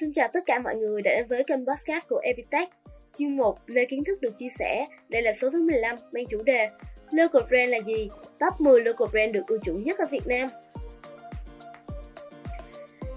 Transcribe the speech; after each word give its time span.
Xin 0.00 0.12
chào 0.12 0.28
tất 0.32 0.46
cả 0.46 0.58
mọi 0.58 0.74
người 0.76 1.02
đã 1.02 1.10
đến 1.16 1.26
với 1.28 1.44
kênh 1.44 1.66
podcast 1.66 2.08
của 2.08 2.18
Epitech. 2.18 2.68
Chương 3.14 3.36
1, 3.36 3.58
nơi 3.66 3.86
kiến 3.86 4.04
thức 4.04 4.20
được 4.20 4.38
chia 4.38 4.48
sẻ. 4.58 4.86
Đây 5.08 5.22
là 5.22 5.32
số 5.32 5.50
thứ 5.50 5.62
15, 5.62 5.96
mang 6.12 6.26
chủ 6.26 6.42
đề 6.42 6.68
Local 7.10 7.42
brand 7.48 7.70
là 7.70 7.78
gì? 7.86 8.08
Top 8.38 8.60
10 8.60 8.80
local 8.80 9.08
brand 9.08 9.34
được 9.34 9.46
ưa 9.46 9.58
chuộng 9.58 9.82
nhất 9.82 9.98
ở 9.98 10.06
Việt 10.10 10.26
Nam. 10.26 10.48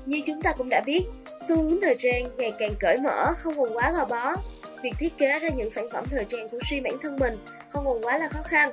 Như 0.05 0.21
chúng 0.25 0.41
ta 0.41 0.53
cũng 0.57 0.69
đã 0.69 0.81
biết, 0.85 1.03
xu 1.47 1.55
hướng 1.55 1.81
thời 1.81 1.95
trang 1.97 2.29
ngày 2.37 2.53
càng 2.59 2.73
cởi 2.79 2.97
mở, 2.97 3.33
không 3.37 3.53
còn 3.57 3.73
quá 3.73 3.91
gò 3.91 4.05
bó. 4.05 4.35
Việc 4.83 4.93
thiết 4.99 5.17
kế 5.17 5.39
ra 5.39 5.49
những 5.49 5.69
sản 5.69 5.85
phẩm 5.91 6.03
thời 6.09 6.25
trang 6.25 6.49
của 6.49 6.59
riêng 6.69 6.83
bản 6.83 6.93
thân 7.01 7.15
mình 7.19 7.33
không 7.69 7.85
còn 7.85 8.01
quá 8.01 8.17
là 8.17 8.27
khó 8.27 8.41
khăn. 8.41 8.71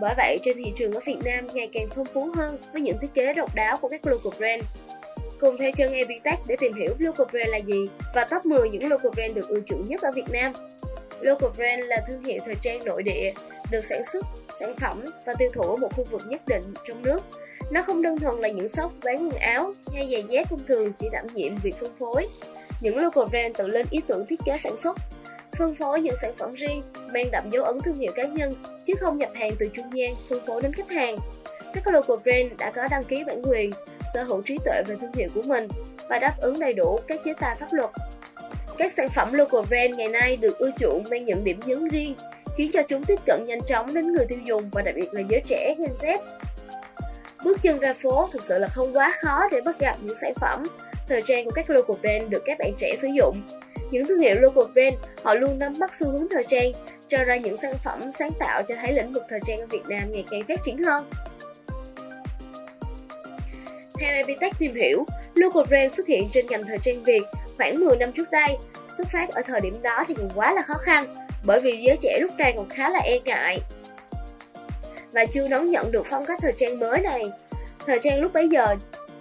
Bởi 0.00 0.14
vậy, 0.16 0.38
trên 0.42 0.56
thị 0.56 0.72
trường 0.76 0.92
ở 0.92 1.00
Việt 1.04 1.18
Nam 1.24 1.46
ngày 1.54 1.68
càng 1.72 1.86
phong 1.94 2.06
phú 2.06 2.28
hơn 2.34 2.58
với 2.72 2.80
những 2.80 2.98
thiết 3.00 3.14
kế 3.14 3.34
độc 3.34 3.54
đáo 3.54 3.76
của 3.76 3.88
các 3.88 4.06
local 4.06 4.38
brand. 4.38 4.62
Cùng 5.42 5.56
theo 5.56 5.70
chân 5.76 5.92
Epitech 5.92 6.38
để 6.46 6.56
tìm 6.60 6.74
hiểu 6.74 6.94
local 6.98 7.26
brand 7.32 7.48
là 7.48 7.56
gì 7.56 7.88
và 8.14 8.24
top 8.24 8.46
10 8.46 8.68
những 8.68 8.90
local 8.90 9.10
brand 9.14 9.34
được 9.34 9.48
ưa 9.48 9.60
chuộng 9.66 9.88
nhất 9.88 10.02
ở 10.02 10.12
Việt 10.12 10.30
Nam. 10.30 10.52
Local 11.20 11.50
brand 11.56 11.84
là 11.84 12.04
thương 12.08 12.22
hiệu 12.22 12.40
thời 12.44 12.54
trang 12.62 12.84
nội 12.84 13.02
địa 13.02 13.32
được 13.70 13.84
sản 13.84 14.04
xuất, 14.04 14.26
sản 14.60 14.74
phẩm 14.76 15.04
và 15.26 15.34
tiêu 15.38 15.48
thụ 15.54 15.62
ở 15.62 15.76
một 15.76 15.88
khu 15.96 16.04
vực 16.10 16.22
nhất 16.28 16.40
định 16.46 16.62
trong 16.88 17.02
nước. 17.02 17.20
Nó 17.70 17.82
không 17.82 18.02
đơn 18.02 18.18
thuần 18.18 18.36
là 18.36 18.48
những 18.48 18.68
shop 18.68 18.92
bán 19.04 19.28
quần 19.28 19.38
áo 19.38 19.72
hay 19.92 20.08
giày 20.12 20.24
dép 20.28 20.50
thông 20.50 20.66
thường 20.66 20.92
chỉ 20.98 21.08
đảm 21.12 21.26
nhiệm 21.34 21.54
việc 21.62 21.74
phân 21.76 21.96
phối. 21.98 22.28
Những 22.80 22.98
local 22.98 23.24
brand 23.30 23.56
tự 23.56 23.66
lên 23.66 23.86
ý 23.90 24.00
tưởng 24.06 24.26
thiết 24.26 24.40
kế 24.44 24.58
sản 24.58 24.76
xuất, 24.76 24.96
phân 25.58 25.74
phối 25.74 26.00
những 26.00 26.16
sản 26.16 26.34
phẩm 26.36 26.52
riêng, 26.54 26.82
mang 27.14 27.30
đậm 27.32 27.44
dấu 27.50 27.64
ấn 27.64 27.80
thương 27.80 27.98
hiệu 27.98 28.12
cá 28.14 28.24
nhân, 28.24 28.54
chứ 28.84 28.94
không 29.00 29.18
nhập 29.18 29.30
hàng 29.34 29.52
từ 29.58 29.68
trung 29.74 29.86
gian 29.92 30.14
phân 30.28 30.40
phối 30.46 30.62
đến 30.62 30.72
khách 30.72 30.90
hàng. 30.90 31.16
Các 31.72 31.86
local 31.86 32.16
brand 32.24 32.52
đã 32.58 32.70
có 32.70 32.88
đăng 32.90 33.04
ký 33.04 33.24
bản 33.24 33.42
quyền, 33.42 33.70
sở 34.14 34.22
hữu 34.22 34.42
trí 34.42 34.58
tuệ 34.64 34.82
về 34.86 34.96
thương 35.00 35.12
hiệu 35.14 35.28
của 35.34 35.42
mình 35.42 35.68
và 36.08 36.18
đáp 36.18 36.34
ứng 36.40 36.58
đầy 36.58 36.72
đủ 36.72 36.98
các 37.08 37.20
chế 37.24 37.32
tài 37.40 37.56
pháp 37.56 37.68
luật. 37.72 37.90
Các 38.78 38.92
sản 38.92 39.08
phẩm 39.08 39.32
local 39.32 39.60
brand 39.68 39.94
ngày 39.96 40.08
nay 40.08 40.36
được 40.36 40.58
ưa 40.58 40.70
chuộng 40.78 41.04
mang 41.10 41.24
những 41.24 41.44
điểm 41.44 41.60
nhấn 41.66 41.88
riêng, 41.88 42.14
khiến 42.56 42.70
cho 42.72 42.82
chúng 42.88 43.04
tiếp 43.04 43.20
cận 43.26 43.44
nhanh 43.46 43.62
chóng 43.66 43.94
đến 43.94 44.12
người 44.12 44.26
tiêu 44.28 44.38
dùng 44.44 44.70
và 44.72 44.82
đặc 44.82 44.94
biệt 44.94 45.08
là 45.12 45.22
giới 45.28 45.42
trẻ 45.46 45.74
Gen 45.78 45.92
Z. 46.00 46.18
Bước 47.44 47.62
chân 47.62 47.78
ra 47.78 47.92
phố 47.92 48.28
thực 48.32 48.42
sự 48.42 48.58
là 48.58 48.68
không 48.68 48.96
quá 48.96 49.14
khó 49.20 49.48
để 49.52 49.60
bắt 49.60 49.78
gặp 49.78 49.96
những 50.00 50.16
sản 50.20 50.32
phẩm 50.34 50.62
thời 51.08 51.22
trang 51.22 51.44
của 51.44 51.50
các 51.50 51.70
local 51.70 51.96
brand 51.96 52.30
được 52.30 52.42
các 52.44 52.58
bạn 52.58 52.72
trẻ 52.78 52.96
sử 52.98 53.08
dụng. 53.18 53.42
Những 53.90 54.06
thương 54.06 54.20
hiệu 54.20 54.34
local 54.40 54.72
brand, 54.72 54.94
họ 55.22 55.34
luôn 55.34 55.58
nắm 55.58 55.72
bắt 55.78 55.94
xu 55.94 56.10
hướng 56.10 56.26
thời 56.30 56.44
trang, 56.48 56.72
cho 57.08 57.24
ra 57.24 57.36
những 57.36 57.56
sản 57.56 57.74
phẩm 57.84 58.10
sáng 58.10 58.30
tạo 58.38 58.62
cho 58.68 58.74
thấy 58.82 58.92
lĩnh 58.92 59.12
vực 59.12 59.22
thời 59.28 59.40
trang 59.46 59.58
ở 59.58 59.66
Việt 59.66 59.82
Nam 59.88 60.12
ngày 60.12 60.24
càng 60.30 60.42
phát 60.48 60.60
triển 60.64 60.78
hơn. 60.78 61.10
Theo 64.02 64.14
Epitech 64.14 64.58
tìm 64.58 64.74
hiểu, 64.74 65.04
local 65.34 65.62
brand 65.68 65.92
xuất 65.92 66.06
hiện 66.06 66.28
trên 66.32 66.46
ngành 66.46 66.64
thời 66.64 66.78
trang 66.78 67.02
Việt 67.02 67.22
khoảng 67.56 67.80
10 67.84 67.96
năm 67.96 68.12
trước 68.12 68.30
đây. 68.30 68.56
Xuất 68.98 69.08
phát 69.08 69.28
ở 69.28 69.42
thời 69.46 69.60
điểm 69.60 69.82
đó 69.82 70.04
thì 70.08 70.14
còn 70.14 70.30
quá 70.34 70.52
là 70.52 70.62
khó 70.62 70.74
khăn, 70.74 71.04
bởi 71.44 71.60
vì 71.60 71.82
giới 71.86 71.96
trẻ 72.02 72.18
lúc 72.20 72.30
này 72.38 72.52
còn 72.56 72.68
khá 72.68 72.90
là 72.90 72.98
e 72.98 73.18
ngại 73.24 73.58
và 75.12 75.24
chưa 75.24 75.48
đón 75.48 75.70
nhận 75.70 75.92
được 75.92 76.06
phong 76.10 76.26
cách 76.26 76.38
thời 76.42 76.52
trang 76.56 76.78
mới 76.78 77.00
này. 77.00 77.24
Thời 77.86 77.98
trang 78.02 78.20
lúc 78.20 78.32
bấy 78.32 78.48
giờ 78.48 78.76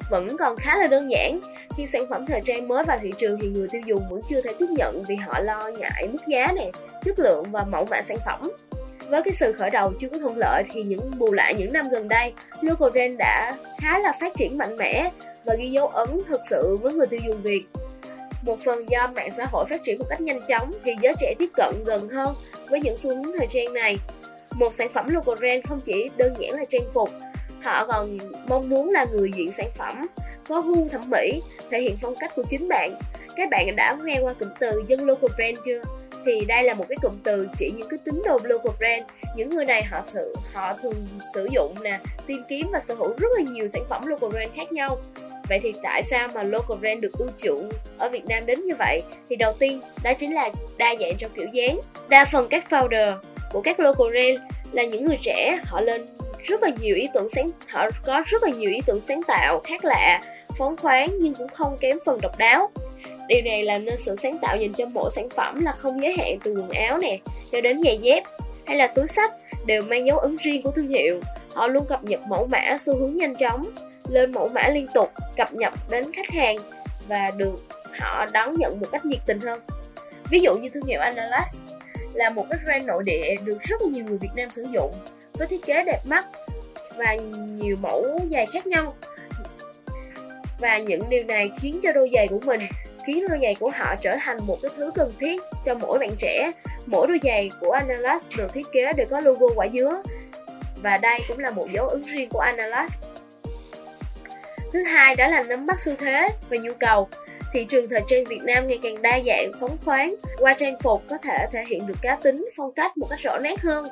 vẫn 0.09 0.37
còn 0.37 0.55
khá 0.57 0.77
là 0.77 0.87
đơn 0.87 1.11
giản. 1.11 1.39
Khi 1.77 1.85
sản 1.85 2.05
phẩm 2.09 2.25
thời 2.25 2.41
trang 2.45 2.67
mới 2.67 2.83
vào 2.83 2.99
thị 3.01 3.11
trường 3.17 3.39
thì 3.39 3.47
người 3.47 3.67
tiêu 3.67 3.81
dùng 3.85 4.03
vẫn 4.09 4.21
chưa 4.29 4.41
thể 4.41 4.53
tiếp 4.59 4.67
nhận 4.69 5.03
vì 5.07 5.15
họ 5.15 5.39
lo 5.39 5.67
ngại 5.79 6.07
mức 6.11 6.21
giá 6.27 6.51
này, 6.55 6.71
chất 7.03 7.19
lượng 7.19 7.43
và 7.51 7.63
mẫu 7.63 7.85
mã 7.89 8.01
sản 8.01 8.17
phẩm. 8.25 8.51
Với 9.11 9.21
cái 9.23 9.33
sự 9.33 9.53
khởi 9.53 9.69
đầu 9.69 9.93
chưa 9.99 10.09
có 10.09 10.17
thuận 10.17 10.37
lợi 10.37 10.63
thì 10.71 10.83
những 10.83 11.11
bù 11.17 11.33
lại 11.33 11.53
những 11.57 11.73
năm 11.73 11.85
gần 11.91 12.07
đây, 12.07 12.33
local 12.61 12.89
brand 12.89 13.17
đã 13.17 13.55
khá 13.77 13.99
là 13.99 14.13
phát 14.21 14.33
triển 14.37 14.57
mạnh 14.57 14.77
mẽ 14.77 15.11
và 15.45 15.55
ghi 15.55 15.71
dấu 15.71 15.87
ấn 15.87 16.07
thực 16.27 16.41
sự 16.49 16.77
với 16.81 16.93
người 16.93 17.07
tiêu 17.07 17.19
dùng 17.27 17.41
Việt. 17.41 17.63
Một 18.41 18.59
phần 18.59 18.89
do 18.89 19.07
mạng 19.15 19.31
xã 19.31 19.45
hội 19.51 19.65
phát 19.69 19.83
triển 19.83 19.99
một 19.99 20.05
cách 20.09 20.21
nhanh 20.21 20.41
chóng 20.47 20.71
thì 20.83 20.93
giới 21.01 21.13
trẻ 21.19 21.33
tiếp 21.39 21.49
cận 21.55 21.83
gần 21.85 22.09
hơn 22.09 22.35
với 22.69 22.81
những 22.81 22.95
xu 22.95 23.09
hướng 23.09 23.37
thời 23.37 23.47
trang 23.53 23.73
này. 23.73 23.97
Một 24.51 24.73
sản 24.73 24.89
phẩm 24.93 25.05
local 25.09 25.35
brand 25.35 25.65
không 25.65 25.79
chỉ 25.81 26.09
đơn 26.17 26.33
giản 26.39 26.51
là 26.51 26.65
trang 26.69 26.91
phục, 26.93 27.09
họ 27.63 27.85
còn 27.85 28.17
mong 28.47 28.69
muốn 28.69 28.89
là 28.89 29.05
người 29.13 29.31
diện 29.35 29.51
sản 29.51 29.69
phẩm 29.77 30.07
có 30.47 30.61
gu 30.61 30.87
thẩm 30.87 31.01
mỹ, 31.09 31.41
thể 31.69 31.81
hiện 31.81 31.97
phong 32.01 32.15
cách 32.19 32.31
của 32.35 32.43
chính 32.49 32.67
bạn. 32.67 32.99
Các 33.35 33.49
bạn 33.49 33.75
đã 33.75 33.97
nghe 34.03 34.19
qua 34.21 34.33
cụm 34.33 34.49
từ 34.59 34.83
dân 34.87 35.05
local 35.05 35.29
brand 35.37 35.57
chưa? 35.65 35.81
Thì 36.25 36.45
đây 36.45 36.63
là 36.63 36.73
một 36.73 36.85
cái 36.89 36.97
cụm 37.01 37.13
từ 37.23 37.47
chỉ 37.57 37.71
những 37.77 37.89
cái 37.89 37.99
tín 38.05 38.21
đồ 38.25 38.39
local 38.43 38.75
brand. 38.79 39.03
Những 39.35 39.49
người 39.49 39.65
này 39.65 39.83
họ 39.83 40.01
thử, 40.13 40.33
họ 40.53 40.73
thường 40.73 41.07
sử 41.33 41.47
dụng 41.51 41.75
nè, 41.83 41.99
tìm 42.27 42.43
kiếm 42.49 42.67
và 42.73 42.79
sở 42.79 42.95
hữu 42.95 43.13
rất 43.17 43.29
là 43.37 43.43
nhiều 43.51 43.67
sản 43.67 43.83
phẩm 43.89 44.07
local 44.07 44.29
brand 44.29 44.51
khác 44.55 44.71
nhau. 44.71 44.97
Vậy 45.49 45.59
thì 45.63 45.73
tại 45.83 46.03
sao 46.03 46.27
mà 46.33 46.43
local 46.43 46.77
brand 46.77 47.01
được 47.01 47.13
ưu 47.17 47.29
chuộng 47.37 47.69
ở 47.97 48.09
Việt 48.09 48.25
Nam 48.25 48.45
đến 48.45 48.59
như 48.65 48.73
vậy? 48.79 49.01
Thì 49.29 49.35
đầu 49.35 49.53
tiên, 49.59 49.81
đó 50.03 50.13
chính 50.13 50.33
là 50.33 50.49
đa 50.77 50.95
dạng 50.99 51.17
trong 51.17 51.31
kiểu 51.35 51.47
dáng. 51.53 51.79
Đa 52.09 52.25
phần 52.25 52.47
các 52.49 52.65
founder 52.69 53.13
của 53.51 53.61
các 53.61 53.79
local 53.79 54.09
brand 54.09 54.39
là 54.71 54.83
những 54.83 55.05
người 55.05 55.17
trẻ, 55.21 55.59
họ 55.63 55.81
lên 55.81 56.05
rất 56.43 56.63
là 56.63 56.69
nhiều 56.81 56.95
ý 56.95 57.07
tưởng 57.13 57.29
sáng, 57.29 57.49
họ 57.67 57.87
có 58.05 58.23
rất 58.25 58.43
là 58.43 58.49
nhiều 58.49 58.71
ý 58.71 58.81
tưởng 58.85 58.99
sáng 58.99 59.23
tạo 59.27 59.61
khác 59.63 59.85
lạ, 59.85 60.21
phóng 60.57 60.77
khoáng 60.77 61.19
nhưng 61.19 61.33
cũng 61.33 61.47
không 61.47 61.77
kém 61.79 61.97
phần 62.05 62.21
độc 62.21 62.37
đáo. 62.37 62.69
Điều 63.27 63.41
này 63.41 63.63
làm 63.63 63.85
nên 63.85 63.97
sự 63.97 64.15
sáng 64.15 64.37
tạo 64.37 64.57
dành 64.57 64.73
cho 64.73 64.85
mỗi 64.85 65.11
sản 65.11 65.29
phẩm 65.29 65.65
là 65.65 65.71
không 65.71 66.01
giới 66.01 66.13
hạn 66.17 66.37
từ 66.43 66.53
quần 66.53 66.69
áo 66.69 66.97
nè 66.97 67.17
cho 67.51 67.61
đến 67.61 67.81
giày 67.83 67.97
dép 67.97 68.23
hay 68.65 68.77
là 68.77 68.87
túi 68.87 69.07
sách 69.07 69.33
đều 69.65 69.81
mang 69.81 70.05
dấu 70.05 70.17
ấn 70.17 70.37
riêng 70.41 70.61
của 70.61 70.71
thương 70.71 70.87
hiệu. 70.87 71.19
Họ 71.53 71.67
luôn 71.67 71.85
cập 71.85 72.03
nhật 72.03 72.21
mẫu 72.27 72.47
mã 72.47 72.77
xu 72.79 72.95
hướng 72.95 73.15
nhanh 73.15 73.35
chóng, 73.35 73.65
lên 74.09 74.31
mẫu 74.31 74.47
mã 74.47 74.67
liên 74.67 74.87
tục, 74.93 75.11
cập 75.37 75.53
nhật 75.53 75.73
đến 75.89 76.11
khách 76.13 76.29
hàng 76.29 76.57
và 77.07 77.31
được 77.37 77.55
họ 77.99 78.25
đón 78.33 78.55
nhận 78.57 78.79
một 78.79 78.87
cách 78.91 79.05
nhiệt 79.05 79.19
tình 79.25 79.39
hơn. 79.39 79.61
Ví 80.29 80.39
dụ 80.39 80.55
như 80.55 80.69
thương 80.69 80.85
hiệu 80.85 80.99
Analas 80.99 81.55
là 82.13 82.29
một 82.29 82.45
cái 82.49 82.59
brand 82.65 82.85
nội 82.85 83.03
địa 83.05 83.35
được 83.45 83.57
rất 83.61 83.81
là 83.81 83.87
nhiều 83.87 84.05
người 84.05 84.17
Việt 84.17 84.29
Nam 84.35 84.49
sử 84.49 84.67
dụng 84.73 84.93
với 85.33 85.47
thiết 85.47 85.65
kế 85.65 85.83
đẹp 85.83 85.99
mắt 86.05 86.25
và 86.97 87.15
nhiều 87.55 87.75
mẫu 87.81 88.19
giày 88.31 88.45
khác 88.45 88.67
nhau 88.67 88.93
và 90.59 90.77
những 90.77 91.09
điều 91.09 91.23
này 91.23 91.51
khiến 91.61 91.79
cho 91.83 91.91
đôi 91.91 92.09
giày 92.13 92.27
của 92.27 92.39
mình 92.45 92.61
khiến 93.05 93.25
đôi 93.29 93.39
giày 93.41 93.55
của 93.55 93.71
họ 93.75 93.95
trở 94.01 94.15
thành 94.19 94.37
một 94.47 94.57
cái 94.61 94.71
thứ 94.77 94.91
cần 94.95 95.13
thiết 95.19 95.41
cho 95.65 95.75
mỗi 95.75 95.99
bạn 95.99 96.09
trẻ. 96.19 96.51
Mỗi 96.85 97.07
đôi 97.07 97.19
giày 97.23 97.51
của 97.59 97.71
Analas 97.71 98.25
được 98.37 98.53
thiết 98.53 98.67
kế 98.71 98.93
đều 98.93 99.07
có 99.09 99.19
logo 99.19 99.47
quả 99.55 99.67
dứa 99.73 100.01
và 100.83 100.97
đây 100.97 101.19
cũng 101.27 101.39
là 101.39 101.51
một 101.51 101.67
dấu 101.73 101.87
ấn 101.87 102.01
riêng 102.01 102.29
của 102.29 102.39
Analas. 102.39 102.91
Thứ 104.73 104.83
hai 104.83 105.15
đó 105.15 105.27
là 105.27 105.43
nắm 105.43 105.65
bắt 105.65 105.79
xu 105.79 105.93
thế 105.95 106.29
và 106.49 106.57
nhu 106.57 106.73
cầu. 106.79 107.07
Thị 107.53 107.65
trường 107.65 107.89
thời 107.89 108.01
trang 108.07 108.23
Việt 108.23 108.41
Nam 108.43 108.67
ngày 108.67 108.79
càng 108.83 109.01
đa 109.01 109.19
dạng, 109.25 109.51
phóng 109.59 109.77
khoáng. 109.85 110.15
Qua 110.39 110.53
trang 110.53 110.79
phục 110.79 111.03
có 111.09 111.17
thể 111.17 111.47
thể 111.51 111.63
hiện 111.67 111.87
được 111.87 111.97
cá 112.01 112.15
tính, 112.15 112.45
phong 112.57 112.71
cách 112.71 112.97
một 112.97 113.07
cách 113.09 113.19
rõ 113.19 113.37
nét 113.37 113.59
hơn 113.61 113.87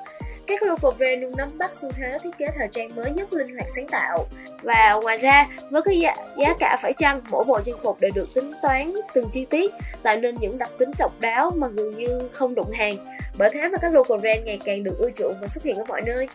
các 0.49 0.63
local 0.63 0.97
brand 0.97 1.21
luôn 1.21 1.31
nắm 1.37 1.57
bắt 1.57 1.75
xu 1.75 1.89
thế 1.91 2.17
thiết 2.23 2.37
kế 2.37 2.47
thời 2.57 2.67
trang 2.71 2.95
mới 2.95 3.11
nhất 3.11 3.33
linh 3.33 3.53
hoạt 3.53 3.65
sáng 3.75 3.87
tạo. 3.87 4.25
Và 4.61 4.99
ngoài 5.03 5.17
ra, 5.17 5.47
với 5.69 5.81
cái 5.81 5.99
giá, 5.99 6.15
giá 6.37 6.53
cả 6.59 6.77
phải 6.81 6.93
chăng, 6.97 7.21
mỗi 7.29 7.43
bộ 7.43 7.61
trang 7.65 7.79
phục 7.83 7.99
đều 7.99 8.11
được 8.15 8.33
tính 8.33 8.51
toán 8.61 8.93
từng 9.13 9.29
chi 9.31 9.45
tiết, 9.45 9.71
tạo 10.03 10.17
nên 10.17 10.35
những 10.39 10.57
đặc 10.57 10.69
tính 10.77 10.91
độc 10.99 11.11
đáo 11.19 11.51
mà 11.55 11.67
gần 11.67 11.97
như 11.97 12.29
không 12.31 12.55
đụng 12.55 12.71
hàng. 12.71 12.95
Bởi 13.37 13.49
thế 13.53 13.67
mà 13.67 13.77
các 13.77 13.93
local 13.93 14.19
brand 14.19 14.45
ngày 14.45 14.59
càng 14.65 14.83
được 14.83 14.97
ưa 14.99 15.09
chuộng 15.09 15.35
và 15.41 15.47
xuất 15.47 15.63
hiện 15.63 15.75
ở 15.75 15.83
mọi 15.87 16.01
nơi. 16.05 16.27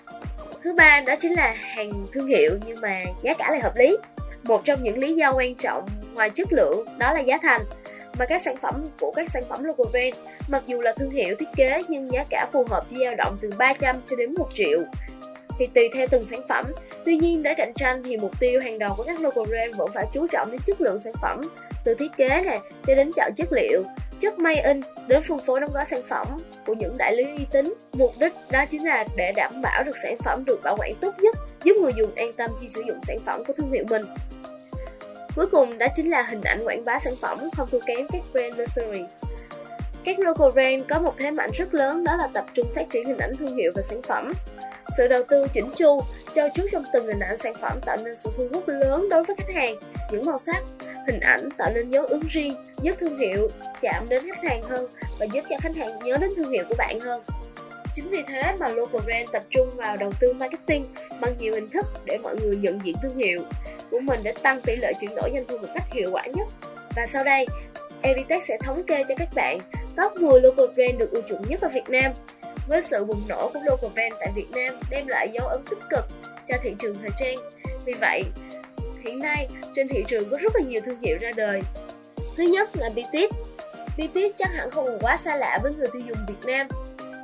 Thứ 0.62 0.72
ba 0.72 1.00
đó 1.06 1.14
chính 1.20 1.32
là 1.32 1.54
hàng 1.58 2.06
thương 2.12 2.26
hiệu 2.26 2.58
nhưng 2.66 2.80
mà 2.80 3.02
giá 3.22 3.34
cả 3.34 3.50
lại 3.50 3.60
hợp 3.60 3.76
lý. 3.76 3.96
Một 4.42 4.64
trong 4.64 4.82
những 4.82 4.98
lý 4.98 5.14
do 5.14 5.32
quan 5.32 5.54
trọng 5.54 5.84
ngoài 6.14 6.30
chất 6.30 6.52
lượng 6.52 6.84
đó 6.98 7.12
là 7.12 7.20
giá 7.20 7.38
thành 7.42 7.62
mà 8.18 8.26
các 8.26 8.42
sản 8.42 8.56
phẩm 8.56 8.86
của 9.00 9.12
các 9.16 9.30
sản 9.30 9.42
phẩm 9.48 9.64
local 9.64 9.86
brand 9.90 10.14
mặc 10.48 10.62
dù 10.66 10.80
là 10.80 10.92
thương 10.96 11.10
hiệu 11.10 11.34
thiết 11.38 11.48
kế 11.56 11.82
nhưng 11.88 12.12
giá 12.12 12.24
cả 12.30 12.48
phù 12.52 12.64
hợp 12.70 12.84
chỉ 12.90 12.96
dao 13.04 13.14
động 13.14 13.36
từ 13.40 13.50
300 13.58 13.96
cho 14.06 14.16
đến 14.16 14.34
1 14.38 14.48
triệu 14.54 14.80
thì 15.58 15.66
tùy 15.66 15.88
theo 15.94 16.06
từng 16.10 16.24
sản 16.24 16.40
phẩm. 16.48 16.64
Tuy 17.04 17.16
nhiên 17.16 17.42
để 17.42 17.54
cạnh 17.54 17.72
tranh 17.74 18.02
thì 18.02 18.16
mục 18.16 18.40
tiêu 18.40 18.60
hàng 18.60 18.78
đầu 18.78 18.94
của 18.96 19.04
các 19.04 19.20
local 19.20 19.44
brand 19.44 19.76
vẫn 19.76 19.90
phải 19.94 20.06
chú 20.12 20.26
trọng 20.26 20.50
đến 20.50 20.60
chất 20.66 20.80
lượng 20.80 21.00
sản 21.00 21.12
phẩm 21.22 21.40
từ 21.84 21.94
thiết 21.94 22.16
kế 22.16 22.28
này 22.28 22.58
cho 22.86 22.94
đến 22.94 23.10
chọn 23.16 23.32
chất 23.36 23.52
liệu, 23.52 23.82
chất 24.20 24.38
may 24.38 24.56
in 24.56 24.80
đến 25.08 25.22
phân 25.22 25.38
phối 25.38 25.60
đóng 25.60 25.70
gói 25.74 25.84
sản 25.84 26.00
phẩm 26.08 26.26
của 26.66 26.74
những 26.74 26.96
đại 26.98 27.16
lý 27.16 27.24
uy 27.24 27.46
tín. 27.50 27.74
Mục 27.92 28.12
đích 28.18 28.32
đó 28.50 28.64
chính 28.70 28.84
là 28.84 29.04
để 29.16 29.32
đảm 29.36 29.60
bảo 29.62 29.82
được 29.84 29.96
sản 30.02 30.16
phẩm 30.24 30.44
được 30.46 30.60
bảo 30.62 30.76
quản 30.78 30.92
tốt 31.00 31.14
nhất, 31.22 31.36
giúp 31.64 31.74
người 31.82 31.92
dùng 31.96 32.14
an 32.14 32.32
tâm 32.32 32.50
khi 32.60 32.68
sử 32.68 32.82
dụng 32.86 32.98
sản 33.02 33.18
phẩm 33.24 33.44
của 33.44 33.52
thương 33.52 33.70
hiệu 33.70 33.84
mình. 33.90 34.04
Cuối 35.36 35.46
cùng 35.46 35.78
đó 35.78 35.86
chính 35.94 36.10
là 36.10 36.22
hình 36.22 36.40
ảnh 36.40 36.64
quảng 36.64 36.84
bá 36.84 36.98
sản 36.98 37.16
phẩm 37.16 37.38
không 37.56 37.68
thua 37.70 37.80
kém 37.86 38.06
các 38.12 38.22
brand 38.32 38.58
luxury. 38.58 39.04
Các 40.04 40.18
local 40.18 40.50
brand 40.50 40.82
có 40.88 40.98
một 40.98 41.14
thế 41.16 41.30
mạnh 41.30 41.50
rất 41.54 41.74
lớn 41.74 42.04
đó 42.04 42.16
là 42.16 42.28
tập 42.34 42.44
trung 42.54 42.66
phát 42.74 42.90
triển 42.90 43.06
hình 43.06 43.18
ảnh 43.18 43.36
thương 43.38 43.56
hiệu 43.56 43.72
và 43.74 43.82
sản 43.82 44.02
phẩm. 44.02 44.32
Sự 44.96 45.08
đầu 45.08 45.22
tư 45.28 45.46
chỉnh 45.52 45.70
chu, 45.76 46.00
cho 46.34 46.48
chú 46.54 46.62
trong 46.72 46.84
từng 46.92 47.06
hình 47.06 47.20
ảnh 47.20 47.36
sản 47.36 47.54
phẩm 47.60 47.80
tạo 47.86 47.96
nên 48.04 48.14
sự 48.14 48.30
thu 48.36 48.48
hút 48.52 48.68
lớn 48.68 49.08
đối 49.10 49.24
với 49.24 49.36
khách 49.36 49.54
hàng. 49.54 49.76
Những 50.12 50.26
màu 50.26 50.38
sắc, 50.38 50.62
hình 51.06 51.20
ảnh 51.20 51.48
tạo 51.56 51.70
nên 51.74 51.90
dấu 51.90 52.04
ấn 52.04 52.20
riêng, 52.30 52.54
giúp 52.82 52.96
thương 53.00 53.18
hiệu 53.18 53.48
chạm 53.80 54.08
đến 54.08 54.22
khách 54.26 54.50
hàng 54.50 54.62
hơn 54.62 54.86
và 55.18 55.26
giúp 55.32 55.44
cho 55.50 55.56
khách 55.60 55.76
hàng 55.76 55.98
nhớ 55.98 56.16
đến 56.16 56.30
thương 56.36 56.50
hiệu 56.50 56.64
của 56.68 56.74
bạn 56.78 57.00
hơn. 57.00 57.22
Chính 57.94 58.10
vì 58.10 58.22
thế 58.26 58.56
mà 58.58 58.68
local 58.68 59.00
brand 59.04 59.30
tập 59.32 59.42
trung 59.50 59.70
vào 59.76 59.96
đầu 59.96 60.10
tư 60.20 60.32
marketing 60.32 60.84
bằng 61.20 61.34
nhiều 61.38 61.54
hình 61.54 61.68
thức 61.68 61.86
để 62.04 62.18
mọi 62.18 62.36
người 62.40 62.56
nhận 62.56 62.80
diện 62.84 62.94
thương 63.02 63.16
hiệu 63.16 63.42
của 63.90 64.00
mình 64.00 64.20
để 64.22 64.34
tăng 64.42 64.60
tỷ 64.60 64.76
lệ 64.76 64.92
chuyển 65.00 65.14
đổi 65.14 65.30
doanh 65.34 65.44
thu 65.48 65.58
một 65.58 65.68
cách 65.74 65.84
hiệu 65.92 66.08
quả 66.12 66.26
nhất. 66.34 66.48
Và 66.96 67.06
sau 67.06 67.24
đây, 67.24 67.46
Evitech 68.02 68.44
sẽ 68.44 68.58
thống 68.60 68.82
kê 68.82 69.04
cho 69.08 69.14
các 69.18 69.28
bạn 69.34 69.58
top 69.96 70.16
10 70.16 70.40
local 70.40 70.66
brand 70.66 70.98
được 70.98 71.10
ưa 71.10 71.22
chuộng 71.28 71.42
nhất 71.48 71.60
ở 71.60 71.68
Việt 71.68 71.88
Nam. 71.88 72.12
Với 72.68 72.82
sự 72.82 73.04
bùng 73.04 73.22
nổ 73.28 73.50
của 73.54 73.60
local 73.64 73.90
brand 73.94 74.14
tại 74.20 74.32
Việt 74.34 74.50
Nam 74.50 74.80
đem 74.90 75.06
lại 75.06 75.28
dấu 75.32 75.46
ấn 75.46 75.60
tích 75.70 75.78
cực 75.90 76.04
cho 76.48 76.56
thị 76.62 76.74
trường 76.78 76.98
thời 77.00 77.10
trang. 77.18 77.36
Vì 77.84 77.92
vậy, 77.92 78.22
hiện 79.04 79.18
nay 79.18 79.48
trên 79.74 79.88
thị 79.88 80.04
trường 80.08 80.30
có 80.30 80.36
rất 80.36 80.52
là 80.54 80.60
nhiều 80.68 80.80
thương 80.84 80.98
hiệu 81.00 81.16
ra 81.20 81.30
đời. 81.36 81.60
Thứ 82.36 82.42
nhất 82.42 82.70
là 82.74 82.90
Bitit. 82.94 83.30
Bitit 83.96 84.32
chắc 84.36 84.50
hẳn 84.52 84.70
không 84.70 84.98
quá 85.00 85.16
xa 85.16 85.36
lạ 85.36 85.58
với 85.62 85.72
người 85.74 85.88
tiêu 85.92 86.02
dùng 86.08 86.18
Việt 86.28 86.46
Nam. 86.46 86.66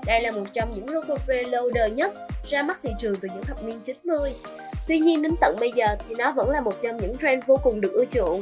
Đây 0.06 0.20
là 0.20 0.30
một 0.30 0.44
trong 0.52 0.74
những 0.74 0.90
local 0.90 1.16
brand 1.26 1.48
lâu 1.48 1.70
đời 1.74 1.90
nhất 1.90 2.12
ra 2.46 2.62
mắt 2.62 2.78
thị 2.82 2.90
trường 2.98 3.14
từ 3.20 3.28
những 3.34 3.44
thập 3.44 3.62
niên 3.62 3.80
90. 3.80 4.32
Tuy 4.90 4.98
nhiên 4.98 5.22
đến 5.22 5.32
tận 5.40 5.56
bây 5.60 5.72
giờ 5.72 5.86
thì 6.08 6.14
nó 6.18 6.32
vẫn 6.32 6.50
là 6.50 6.60
một 6.60 6.82
trong 6.82 6.96
những 6.96 7.16
trend 7.16 7.44
vô 7.46 7.56
cùng 7.62 7.80
được 7.80 7.92
ưa 7.92 8.04
chuộng. 8.04 8.40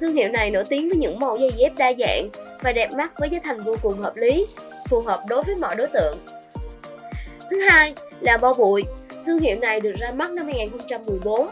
Thương 0.00 0.14
hiệu 0.14 0.28
này 0.28 0.50
nổi 0.50 0.64
tiếng 0.68 0.88
với 0.88 0.98
những 0.98 1.18
màu 1.18 1.38
giày 1.38 1.50
dép 1.56 1.72
đa 1.76 1.92
dạng 1.98 2.28
và 2.60 2.72
đẹp 2.72 2.92
mắt 2.92 3.12
với 3.18 3.28
giá 3.28 3.38
thành 3.44 3.62
vô 3.62 3.76
cùng 3.82 3.98
hợp 3.98 4.16
lý, 4.16 4.46
phù 4.88 5.00
hợp 5.00 5.20
đối 5.28 5.42
với 5.42 5.54
mọi 5.54 5.76
đối 5.76 5.86
tượng. 5.86 6.18
Thứ 7.50 7.60
hai 7.60 7.94
là 8.20 8.36
Bo 8.36 8.54
Bụi. 8.54 8.82
Thương 9.26 9.38
hiệu 9.38 9.56
này 9.60 9.80
được 9.80 9.92
ra 9.98 10.10
mắt 10.10 10.30
năm 10.30 10.46
2014 10.46 11.48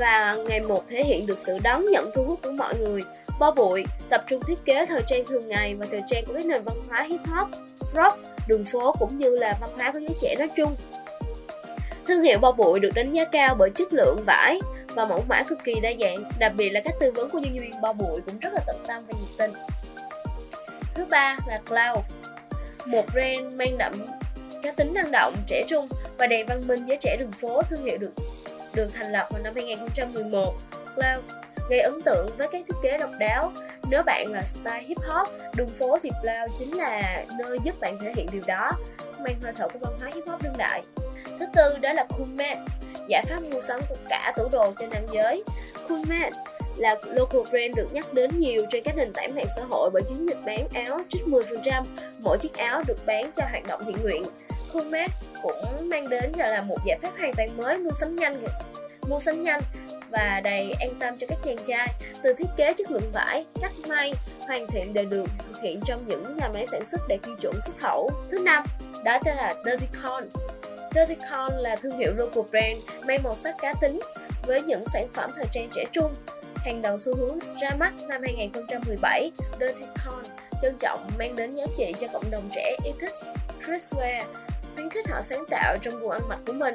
và 0.00 0.36
ngày 0.48 0.60
một 0.60 0.84
thể 0.88 1.04
hiện 1.04 1.26
được 1.26 1.38
sự 1.38 1.58
đón 1.62 1.86
nhận 1.86 2.10
thu 2.14 2.24
hút 2.24 2.38
của 2.42 2.52
mọi 2.52 2.74
người. 2.78 3.02
Bo 3.38 3.50
Bụi 3.50 3.84
tập 4.08 4.24
trung 4.28 4.40
thiết 4.46 4.64
kế 4.64 4.86
thời 4.86 5.02
trang 5.06 5.24
thường 5.26 5.46
ngày 5.46 5.74
và 5.74 5.86
thời 5.90 6.02
trang 6.08 6.24
của 6.26 6.32
các 6.34 6.46
nền 6.46 6.62
văn 6.62 6.76
hóa 6.88 7.02
hip 7.02 7.20
hop, 7.26 7.48
rock, 7.94 8.18
đường 8.48 8.64
phố 8.64 8.92
cũng 8.98 9.16
như 9.16 9.38
là 9.38 9.58
văn 9.60 9.70
hóa 9.76 9.92
của 9.92 9.98
giới 9.98 10.14
trẻ 10.20 10.34
nói 10.38 10.48
chung. 10.56 10.74
Thương 12.10 12.22
hiệu 12.22 12.38
bao 12.38 12.52
Bụi 12.52 12.80
được 12.80 12.88
đánh 12.94 13.12
giá 13.12 13.24
cao 13.24 13.54
bởi 13.58 13.70
chất 13.70 13.92
lượng 13.92 14.22
vải 14.26 14.60
và 14.86 15.04
mẫu 15.04 15.24
mã 15.28 15.42
cực 15.42 15.58
kỳ 15.64 15.80
đa 15.80 15.90
dạng, 16.00 16.24
đặc 16.38 16.52
biệt 16.56 16.70
là 16.70 16.80
các 16.84 16.94
tư 17.00 17.12
vấn 17.14 17.30
của 17.30 17.38
nhân 17.38 17.58
viên 17.58 17.80
Bao 17.80 17.92
Bụi 17.92 18.20
cũng 18.26 18.38
rất 18.38 18.52
là 18.52 18.60
tận 18.66 18.76
tâm 18.86 19.02
và 19.08 19.18
nhiệt 19.20 19.30
tình. 19.38 19.50
Thứ 20.94 21.04
ba 21.10 21.36
là 21.46 21.60
Cloud, 21.68 22.04
một 22.86 23.04
brand 23.12 23.54
mang 23.54 23.78
đậm 23.78 23.92
cá 24.62 24.72
tính 24.72 24.94
năng 24.94 25.10
động, 25.10 25.34
trẻ 25.46 25.62
trung 25.68 25.86
và 26.18 26.26
đầy 26.26 26.44
văn 26.44 26.66
minh 26.66 26.86
với 26.86 26.96
trẻ 27.00 27.16
đường 27.20 27.32
phố 27.32 27.62
thương 27.62 27.84
hiệu 27.84 27.98
được 27.98 28.12
được 28.74 28.90
thành 28.94 29.12
lập 29.12 29.26
vào 29.30 29.42
năm 29.42 29.54
2011. 29.54 30.54
Cloud 30.94 31.24
gây 31.70 31.80
ấn 31.80 32.02
tượng 32.04 32.30
với 32.38 32.48
các 32.52 32.62
thiết 32.68 32.76
kế 32.82 32.98
độc 32.98 33.10
đáo. 33.18 33.52
Nếu 33.90 34.02
bạn 34.06 34.32
là 34.32 34.42
style 34.42 34.82
hip 34.82 34.98
hop, 34.98 35.28
đường 35.56 35.68
phố 35.68 35.98
thì 36.02 36.10
Cloud 36.22 36.58
chính 36.58 36.76
là 36.76 37.24
nơi 37.38 37.58
giúp 37.64 37.80
bạn 37.80 37.98
thể 38.00 38.12
hiện 38.16 38.26
điều 38.32 38.42
đó, 38.46 38.72
mang 39.18 39.36
hơi 39.42 39.52
thở 39.56 39.68
của 39.68 39.78
văn 39.82 39.92
hóa 40.00 40.10
hip 40.14 40.24
hop 40.26 40.42
đương 40.42 40.56
đại. 40.58 40.82
Thứ 41.40 41.46
tư 41.54 41.78
đó 41.82 41.92
là 41.92 42.04
Coolmate, 42.04 42.60
giải 43.08 43.24
pháp 43.28 43.42
mua 43.42 43.60
sắm 43.60 43.80
của 43.88 43.96
cả 44.08 44.32
tủ 44.36 44.48
đồ 44.52 44.72
cho 44.78 44.86
nam 44.86 45.02
giới. 45.12 45.42
Coolmate 45.88 46.30
là 46.76 46.96
local 47.04 47.40
brand 47.50 47.76
được 47.76 47.88
nhắc 47.92 48.12
đến 48.12 48.30
nhiều 48.38 48.66
trên 48.70 48.82
các 48.82 48.96
nền 48.96 49.12
tảng 49.12 49.34
mạng 49.34 49.46
xã 49.56 49.62
hội 49.70 49.90
bởi 49.92 50.02
chiến 50.08 50.26
dịch 50.28 50.38
bán 50.46 50.68
áo 50.86 51.00
trích 51.08 51.22
10%, 51.26 51.84
mỗi 52.20 52.38
chiếc 52.38 52.56
áo 52.56 52.82
được 52.86 53.06
bán 53.06 53.30
cho 53.36 53.44
hoạt 53.50 53.62
động 53.68 53.82
thiện 53.86 53.96
nguyện. 54.02 54.22
Coolmate 54.72 55.12
cũng 55.42 55.88
mang 55.88 56.08
đến 56.08 56.32
là 56.36 56.62
một 56.62 56.78
giải 56.84 56.98
pháp 57.02 57.10
hoàn 57.18 57.32
toàn 57.36 57.56
mới 57.56 57.78
mua 57.78 57.92
sắm 57.92 58.16
nhanh 58.16 58.42
mua 59.10 59.20
sắm 59.20 59.40
nhanh 59.40 59.60
và 60.10 60.40
đầy 60.44 60.72
an 60.80 60.90
tâm 60.98 61.16
cho 61.18 61.26
các 61.26 61.38
chàng 61.44 61.56
trai 61.66 61.88
từ 62.22 62.34
thiết 62.34 62.48
kế 62.56 62.74
chất 62.74 62.90
lượng 62.90 63.10
vải, 63.12 63.44
cắt 63.60 63.72
may, 63.88 64.12
hoàn 64.40 64.66
thiện 64.66 64.92
đều 64.92 65.04
được 65.04 65.26
thực 65.46 65.62
hiện 65.62 65.80
trong 65.84 66.00
những 66.06 66.36
nhà 66.36 66.48
máy 66.54 66.66
sản 66.66 66.84
xuất 66.84 67.00
đạt 67.08 67.20
tiêu 67.22 67.36
chuẩn 67.40 67.60
xuất 67.60 67.78
khẩu. 67.78 68.10
Thứ 68.30 68.38
năm, 68.38 68.64
đó 69.04 69.18
tên 69.24 69.36
là 69.36 69.54
Dozicon. 69.64 70.22
Dozicon 70.90 71.56
là 71.56 71.76
thương 71.76 71.98
hiệu 71.98 72.14
local 72.14 72.44
brand 72.50 73.06
mang 73.06 73.22
màu 73.22 73.34
sắc 73.34 73.54
cá 73.58 73.72
tính 73.80 74.00
với 74.42 74.62
những 74.62 74.84
sản 74.92 75.06
phẩm 75.12 75.30
thời 75.36 75.46
trang 75.52 75.68
trẻ 75.74 75.84
trung. 75.92 76.14
Hàng 76.56 76.82
đầu 76.82 76.98
xu 76.98 77.16
hướng 77.16 77.38
ra 77.60 77.70
mắt 77.78 77.92
năm 78.08 78.22
2017, 78.24 79.30
Dozicon 79.60 80.22
trân 80.62 80.76
trọng 80.78 81.08
mang 81.18 81.36
đến 81.36 81.50
giá 81.50 81.64
trị 81.76 81.94
cho 82.00 82.06
cộng 82.12 82.30
đồng 82.30 82.48
trẻ 82.54 82.76
yêu 82.84 82.94
thích 83.00 83.12
streetwear 83.60 84.24
khuyến 84.80 84.90
khích 84.90 85.08
họ 85.08 85.22
sáng 85.22 85.44
tạo 85.50 85.76
trong 85.82 86.00
gu 86.00 86.08
ăn 86.08 86.20
mặc 86.28 86.38
của 86.46 86.52
mình. 86.52 86.74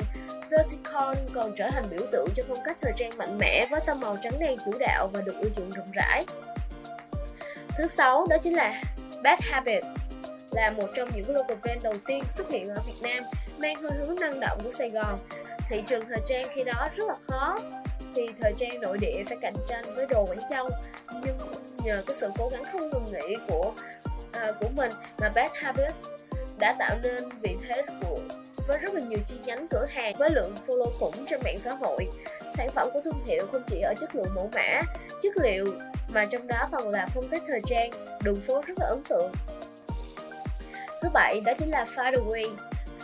Dirty 0.51 0.77
Con 0.94 1.15
còn 1.33 1.56
trở 1.57 1.69
thành 1.69 1.85
biểu 1.89 2.07
tượng 2.12 2.27
cho 2.35 2.44
phong 2.47 2.57
cách 2.65 2.77
thời 2.81 2.94
trang 2.95 3.17
mạnh 3.17 3.38
mẽ 3.38 3.67
với 3.71 3.81
tông 3.85 4.00
màu 4.00 4.17
trắng 4.23 4.39
đen 4.39 4.57
chủ 4.65 4.71
đạo 4.79 5.09
và 5.13 5.21
được 5.21 5.35
ưa 5.41 5.50
chuộng 5.56 5.69
rộng 5.69 5.91
rãi. 5.94 6.25
Thứ 7.77 7.88
sáu 7.88 8.25
đó 8.29 8.38
chính 8.44 8.53
là 8.53 8.81
Bad 9.23 9.39
Habit 9.41 9.83
là 10.51 10.71
một 10.71 10.88
trong 10.95 11.09
những 11.15 11.35
local 11.35 11.57
brand 11.63 11.83
đầu 11.83 11.94
tiên 12.07 12.23
xuất 12.29 12.50
hiện 12.50 12.69
ở 12.69 12.81
Việt 12.88 13.01
Nam 13.01 13.23
mang 13.59 13.81
hơi 13.81 13.91
hướng 13.97 14.15
năng 14.19 14.39
động 14.39 14.59
của 14.63 14.71
Sài 14.71 14.89
Gòn. 14.89 15.19
Thị 15.69 15.83
trường 15.87 16.05
thời 16.09 16.19
trang 16.27 16.47
khi 16.53 16.63
đó 16.63 16.89
rất 16.95 17.07
là 17.07 17.15
khó 17.27 17.57
thì 18.15 18.29
thời 18.41 18.53
trang 18.57 18.81
nội 18.81 18.97
địa 19.01 19.23
phải 19.27 19.37
cạnh 19.41 19.55
tranh 19.67 19.83
với 19.95 20.05
đồ 20.09 20.25
Quảng 20.25 20.49
Châu 20.49 20.69
nhưng 21.23 21.37
nhờ 21.83 22.03
cái 22.07 22.15
sự 22.15 22.29
cố 22.37 22.49
gắng 22.49 22.63
không 22.71 22.89
ngừng 22.89 23.05
nghỉ 23.11 23.35
của 23.47 23.73
uh, 24.37 24.55
của 24.61 24.69
mình 24.75 24.91
mà 25.19 25.29
Bad 25.29 25.51
Habits 25.53 25.97
đã 26.59 26.75
tạo 26.79 26.97
nên 27.03 27.29
vị 27.41 27.57
thế 27.61 27.81
của 28.01 28.19
với 28.67 28.77
rất 28.77 28.93
là 28.93 29.01
nhiều 29.01 29.19
chi 29.25 29.35
nhánh 29.45 29.67
cửa 29.67 29.85
hàng 29.89 30.15
với 30.17 30.29
lượng 30.29 30.55
follow 30.67 30.89
khủng 30.99 31.25
trên 31.29 31.41
mạng 31.43 31.59
xã 31.59 31.71
hội. 31.73 32.05
Sản 32.53 32.69
phẩm 32.75 32.87
của 32.93 33.01
thương 33.01 33.25
hiệu 33.25 33.47
không 33.51 33.63
chỉ 33.67 33.81
ở 33.81 33.93
chất 33.99 34.15
lượng 34.15 34.35
mẫu 34.35 34.49
mã, 34.53 34.81
chất 35.21 35.37
liệu 35.37 35.65
mà 36.13 36.25
trong 36.25 36.47
đó 36.47 36.67
còn 36.71 36.89
là 36.89 37.05
phong 37.13 37.27
cách 37.27 37.43
thời 37.47 37.59
trang, 37.65 37.89
đường 38.23 38.41
phố 38.47 38.61
rất 38.67 38.79
là 38.79 38.87
ấn 38.87 39.03
tượng. 39.09 39.31
Thứ 41.01 41.09
bảy 41.13 41.41
đó 41.45 41.53
chính 41.59 41.69
là 41.69 41.85
Faraway 41.95 42.49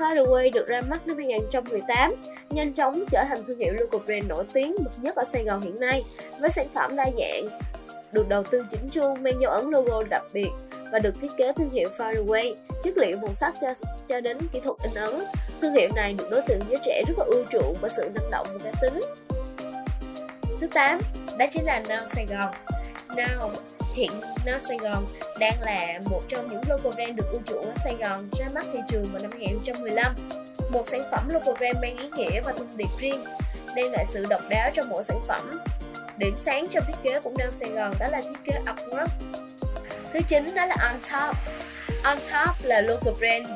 Faraway 0.01 0.51
được 0.53 0.67
ra 0.67 0.81
mắt 0.89 1.07
năm 1.07 1.17
2018, 1.17 2.13
nhanh 2.49 2.73
chóng 2.73 3.03
trở 3.11 3.23
thành 3.29 3.45
thương 3.47 3.59
hiệu 3.59 3.73
local 3.73 4.01
brand 4.05 4.25
nổi 4.29 4.43
tiếng 4.53 4.75
bậc 4.83 4.93
nhất 5.01 5.15
ở 5.15 5.23
Sài 5.33 5.43
Gòn 5.43 5.61
hiện 5.61 5.79
nay, 5.79 6.03
với 6.39 6.49
sản 6.49 6.65
phẩm 6.73 6.95
đa 6.95 7.05
dạng, 7.17 7.59
được 8.11 8.29
đầu 8.29 8.43
tư 8.43 8.63
chỉnh 8.71 8.89
chu 8.91 9.15
mang 9.21 9.41
dấu 9.41 9.51
ấn 9.51 9.69
logo 9.69 10.03
đặc 10.09 10.23
biệt 10.33 10.49
và 10.91 10.99
được 10.99 11.13
thiết 11.21 11.31
kế 11.37 11.53
thương 11.53 11.69
hiệu 11.69 11.89
Faraway, 11.97 12.55
chất 12.83 12.97
liệu 12.97 13.17
màu 13.17 13.33
sắc 13.33 13.53
cho 13.61 13.73
cho 14.07 14.21
đến 14.21 14.37
kỹ 14.51 14.59
thuật 14.63 14.77
in 14.83 14.93
ấn. 14.93 15.23
Thương 15.61 15.73
hiệu 15.73 15.89
này 15.95 16.13
được 16.13 16.27
đối 16.31 16.41
tượng 16.41 16.59
giới 16.69 16.79
trẻ 16.85 17.03
rất 17.07 17.13
là 17.17 17.25
ưa 17.25 17.43
chuộng 17.51 17.75
bởi 17.81 17.91
sự 17.95 18.09
năng 18.15 18.31
động 18.31 18.47
và 18.53 18.59
cá 18.63 18.71
tính. 18.81 19.01
Thứ 20.59 20.67
8, 20.73 20.99
đó 21.37 21.45
chính 21.51 21.63
là 21.63 21.83
Now 21.87 22.07
Sài 22.07 22.25
Gòn. 22.25 22.53
Now 23.09 23.49
hiện 23.93 24.11
nó 24.45 24.59
Sài 24.59 24.77
Gòn 24.77 25.07
đang 25.39 25.61
là 25.61 25.99
một 26.09 26.21
trong 26.27 26.49
những 26.49 26.61
local 26.69 26.93
brand 26.95 27.17
được 27.17 27.31
ưu 27.31 27.41
chuộng 27.45 27.65
ở 27.65 27.73
Sài 27.83 27.95
Gòn 27.95 28.27
ra 28.39 28.47
mắt 28.53 28.65
thị 28.73 28.79
trường 28.87 29.05
vào 29.05 29.21
năm 29.21 29.31
2015. 29.31 30.15
Một 30.71 30.87
sản 30.87 31.03
phẩm 31.11 31.29
local 31.29 31.53
brand 31.57 31.77
mang 31.81 31.97
ý 31.97 32.09
nghĩa 32.17 32.41
và 32.41 32.53
thông 32.57 32.77
điệp 32.77 32.89
riêng, 32.99 33.23
đem 33.75 33.91
lại 33.91 34.05
sự 34.05 34.25
độc 34.29 34.41
đáo 34.49 34.69
trong 34.73 34.89
mỗi 34.89 35.03
sản 35.03 35.19
phẩm. 35.27 35.59
Điểm 36.17 36.37
sáng 36.37 36.67
trong 36.67 36.83
thiết 36.87 36.97
kế 37.03 37.19
của 37.19 37.31
nam 37.37 37.51
Sài 37.51 37.69
Gòn 37.69 37.93
đó 37.99 38.07
là 38.11 38.21
thiết 38.21 38.43
kế 38.43 38.59
upwork 38.65 39.07
Thứ 40.13 40.19
chín 40.27 40.55
đó 40.55 40.65
là 40.65 40.75
On 40.79 40.99
Top 41.11 41.35
On 42.03 42.17
Top 42.17 42.55
là 42.63 42.81
local 42.81 43.13
brand 43.13 43.49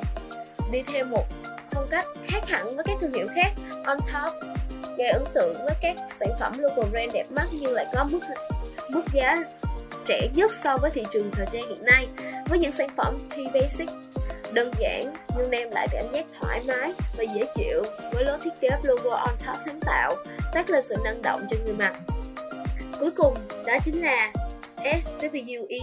đi 0.71 0.83
theo 0.93 1.05
một 1.05 1.25
phong 1.71 1.88
cách 1.89 2.05
khác 2.27 2.39
hẳn 2.48 2.75
với 2.75 2.83
các 2.83 2.98
thương 3.01 3.13
hiệu 3.13 3.27
khác 3.36 3.51
On 3.86 3.98
Top 3.98 4.33
gây 4.98 5.07
ấn 5.07 5.24
tượng 5.33 5.55
với 5.65 5.75
các 5.81 5.98
sản 6.19 6.29
phẩm 6.39 6.53
local 6.57 6.89
brand 6.91 7.13
đẹp 7.13 7.25
mắt 7.29 7.48
nhưng 7.51 7.74
lại 7.74 7.86
có 7.93 8.03
mức 8.03 8.19
mức 8.89 9.03
giá 9.13 9.36
trẻ 10.07 10.29
nhất 10.35 10.51
so 10.63 10.77
với 10.77 10.91
thị 10.91 11.03
trường 11.13 11.31
thời 11.31 11.45
trang 11.51 11.69
hiện 11.69 11.85
nay 11.85 12.07
với 12.45 12.59
những 12.59 12.71
sản 12.71 12.89
phẩm 12.97 13.17
T-Basic 13.29 13.88
đơn 14.53 14.71
giản 14.79 15.13
nhưng 15.38 15.51
đem 15.51 15.69
lại 15.71 15.88
cảm 15.91 16.05
giác 16.13 16.25
thoải 16.39 16.62
mái 16.67 16.93
và 17.17 17.24
dễ 17.24 17.45
chịu 17.55 17.83
với 18.13 18.25
lối 18.25 18.38
thiết 18.43 18.51
kế 18.62 18.69
logo 18.83 19.15
on 19.15 19.35
top 19.47 19.55
sáng 19.65 19.79
tạo 19.79 20.15
tác 20.53 20.69
lên 20.69 20.83
sự 20.83 20.95
năng 21.03 21.21
động 21.21 21.41
cho 21.50 21.57
người 21.65 21.74
mặc 21.74 21.95
cuối 23.00 23.12
cùng 23.12 23.33
đó 23.65 23.77
chính 23.83 24.01
là 24.01 24.31
SWE 24.77 25.81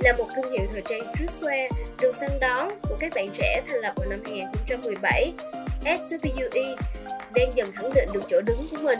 là 0.00 0.12
một 0.18 0.28
thương 0.36 0.52
hiệu 0.52 0.66
thời 0.72 0.82
trang 0.88 1.12
streetwear 1.12 1.68
được 2.00 2.16
săn 2.16 2.30
đón 2.40 2.68
của 2.82 2.96
các 3.00 3.12
bạn 3.14 3.28
trẻ 3.32 3.62
thành 3.68 3.80
lập 3.80 3.92
vào 3.96 4.08
năm 4.08 4.22
2017. 4.24 5.32
SWE 5.84 6.76
đang 7.34 7.50
dần 7.54 7.72
khẳng 7.72 7.90
định 7.94 8.08
được 8.12 8.22
chỗ 8.28 8.40
đứng 8.46 8.66
của 8.70 8.76
mình 8.82 8.98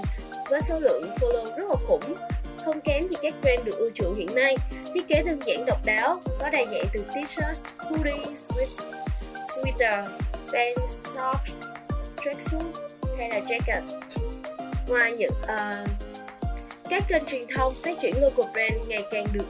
với 0.51 0.61
số 0.63 0.81
lượng 0.81 1.11
follow 1.21 1.45
rất 1.45 1.65
là 1.69 1.77
khủng, 1.87 2.15
không 2.65 2.81
kém 2.81 3.09
gì 3.09 3.17
các 3.23 3.35
brand 3.43 3.65
được 3.65 3.79
ưa 3.79 3.91
chuộng 3.95 4.15
hiện 4.15 4.35
nay. 4.35 4.57
Thiết 4.95 5.09
kế 5.09 5.23
đơn 5.23 5.41
giản 5.47 5.67
độc 5.67 5.79
đáo, 5.85 6.21
có 6.41 6.51
đa 6.51 6.65
dạng 6.71 6.87
từ 6.93 7.05
t-shirt, 7.15 7.55
hoodies, 7.79 8.45
sweater, 9.35 10.09
pants, 10.53 10.97
socks, 11.15 11.53
tracksuit 12.25 12.75
hay 13.19 13.29
là 13.29 13.39
jacket. 13.39 13.83
Ngoài 14.89 15.13
những 15.13 15.33
uh, 15.43 15.89
các 16.91 17.03
kênh 17.09 17.25
truyền 17.27 17.43
thông 17.57 17.75
phát 17.85 18.01
triển 18.03 18.15
local 18.21 18.53
brand 18.53 18.89
ngày 18.89 19.05
càng 19.11 19.27
được 19.33 19.47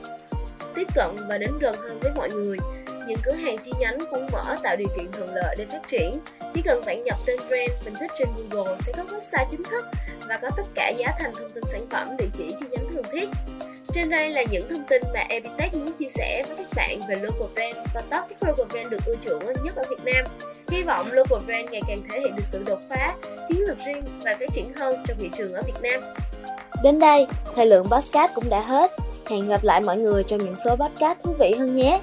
tiếp 0.74 0.86
cận 0.94 1.10
và 1.28 1.38
đến 1.38 1.58
gần 1.60 1.74
hơn 1.78 1.98
với 2.00 2.12
mọi 2.16 2.30
người. 2.30 2.56
Những 3.06 3.18
cửa 3.22 3.32
hàng 3.32 3.58
chi 3.58 3.72
nhánh 3.78 3.98
cũng 4.10 4.26
mở 4.32 4.56
tạo 4.62 4.76
điều 4.76 4.88
kiện 4.96 5.12
thuận 5.12 5.34
lợi 5.34 5.56
để 5.58 5.66
phát 5.66 5.88
triển. 5.88 6.20
Chỉ 6.54 6.62
cần 6.64 6.82
bạn 6.86 7.04
nhập 7.04 7.16
tên 7.26 7.36
brand 7.48 7.70
mình 7.84 7.94
thích 8.00 8.10
trên 8.18 8.28
Google 8.36 8.76
sẽ 8.80 8.92
có 8.96 9.02
website 9.02 9.46
chính 9.50 9.62
thức 9.64 9.84
và 10.28 10.38
có 10.42 10.48
tất 10.56 10.62
cả 10.74 10.92
giá 10.98 11.06
thành 11.18 11.32
thông 11.38 11.50
tin 11.50 11.64
sản 11.66 11.86
phẩm, 11.90 12.16
địa 12.18 12.28
chỉ 12.34 12.54
chi 12.60 12.66
nhánh 12.70 12.92
thường 12.92 13.04
thiết. 13.12 13.28
Trên 13.92 14.10
đây 14.10 14.30
là 14.30 14.42
những 14.50 14.68
thông 14.70 14.84
tin 14.88 15.02
mà 15.14 15.20
Epitech 15.28 15.74
muốn 15.74 15.92
chia 15.92 16.08
sẻ 16.08 16.44
với 16.48 16.56
các 16.56 16.66
bạn 16.76 17.00
về 17.08 17.16
local 17.16 17.48
brand 17.54 17.76
và 17.94 18.00
top 18.00 18.38
các 18.40 18.48
local 18.48 18.66
brand 18.66 18.90
được 18.90 19.00
ưa 19.06 19.14
chuộng 19.24 19.64
nhất 19.64 19.76
ở 19.76 19.84
Việt 19.90 20.04
Nam. 20.04 20.24
Hy 20.68 20.82
vọng 20.82 21.12
local 21.12 21.40
brand 21.46 21.70
ngày 21.70 21.82
càng 21.88 22.02
thể 22.10 22.20
hiện 22.20 22.36
được 22.36 22.44
sự 22.46 22.62
đột 22.66 22.80
phá, 22.88 23.14
chiến 23.48 23.60
lược 23.60 23.78
riêng 23.86 24.04
và 24.24 24.36
phát 24.40 24.48
triển 24.52 24.72
hơn 24.76 25.02
trong 25.08 25.16
thị 25.20 25.30
trường 25.36 25.52
ở 25.52 25.62
Việt 25.66 25.80
Nam. 25.82 26.00
Đến 26.82 26.98
đây, 26.98 27.26
thời 27.56 27.66
lượng 27.66 27.86
podcast 27.90 28.32
cũng 28.34 28.48
đã 28.48 28.60
hết. 28.60 28.90
Hẹn 29.30 29.48
gặp 29.48 29.64
lại 29.64 29.80
mọi 29.80 29.96
người 29.96 30.24
trong 30.24 30.44
những 30.44 30.56
số 30.64 30.76
podcast 30.76 31.18
thú 31.22 31.34
vị 31.38 31.54
hơn 31.58 31.76
nhé. 31.76 32.00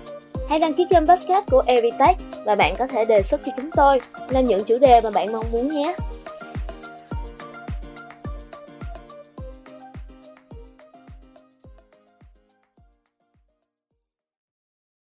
Hãy 0.49 0.59
đăng 0.59 0.73
ký 0.73 0.85
kênh 0.89 1.07
podcast 1.07 1.45
của 1.51 1.63
Evitech 1.65 2.17
và 2.45 2.55
bạn 2.55 2.75
có 2.79 2.87
thể 2.87 3.05
đề 3.05 3.23
xuất 3.23 3.41
cho 3.45 3.51
chúng 3.57 3.69
tôi 3.75 3.99
làm 4.29 4.47
những 4.47 4.63
chủ 4.63 4.77
đề 4.79 5.01
mà 5.01 5.09
bạn 5.09 5.31
mong 5.31 5.45
muốn 5.51 5.67
nhé. 5.67 5.95